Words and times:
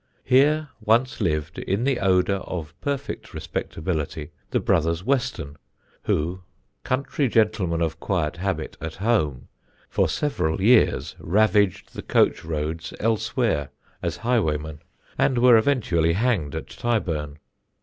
Here 0.23 0.69
once 0.83 1.21
lived, 1.21 1.59
in 1.59 1.83
the 1.83 1.99
odour 1.99 2.37
of 2.37 2.73
perfect 2.81 3.35
respectability, 3.35 4.31
the 4.49 4.59
brothers 4.59 5.03
Weston, 5.03 5.57
who, 6.05 6.41
country 6.83 7.27
gentlemen 7.27 7.81
of 7.83 7.99
quiet 7.99 8.37
habit 8.37 8.77
at 8.81 8.95
home, 8.95 9.47
for 9.89 10.09
several 10.09 10.59
years 10.59 11.15
ravaged 11.19 11.93
the 11.93 12.01
coach 12.01 12.43
roads 12.43 12.95
elsewhere 12.99 13.69
as 14.01 14.17
highwaymen, 14.25 14.81
and 15.19 15.37
were 15.37 15.55
eventually 15.55 16.13
hanged 16.13 16.55
at 16.55 16.69
Tyburn. 16.69 17.37